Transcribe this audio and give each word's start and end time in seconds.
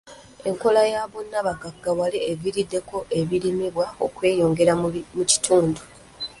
Enkola 0.49 0.81
ya 0.93 1.01
bonnabagaggawale 1.11 2.17
eviiriddeko 2.31 2.97
ebirimibwa 3.19 3.85
okweyongera 4.05 4.73
mu 5.15 5.21
kitundu. 5.29 5.81